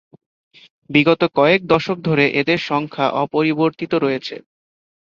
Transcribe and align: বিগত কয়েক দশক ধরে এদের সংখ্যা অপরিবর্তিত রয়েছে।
বিগত 0.89 1.21
কয়েক 1.37 1.61
দশক 1.65 1.97
ধরে 2.07 2.25
এদের 2.41 2.59
সংখ্যা 2.69 3.05
অপরিবর্তিত 3.23 3.91
রয়েছে। 3.95 4.35